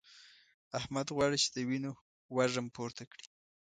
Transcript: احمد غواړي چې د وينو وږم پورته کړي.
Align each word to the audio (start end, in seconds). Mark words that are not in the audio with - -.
احمد 0.79 1.07
غواړي 1.15 1.37
چې 1.43 1.49
د 1.55 1.57
وينو 1.69 1.91
وږم 2.35 2.67
پورته 2.75 3.03
کړي. 3.11 3.25